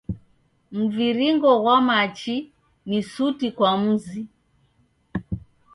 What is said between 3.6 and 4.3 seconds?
mzi.